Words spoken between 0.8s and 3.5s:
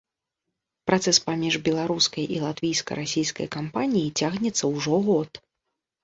Працэс паміж беларускай і латвійска-расійскай